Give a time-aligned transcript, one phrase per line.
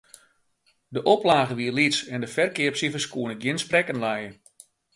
[0.93, 4.29] De oplage wie lyts en de ferkeapsifers koene gjin sprekken lije.